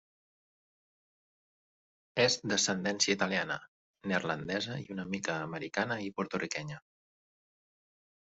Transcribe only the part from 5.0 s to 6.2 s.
mica americana i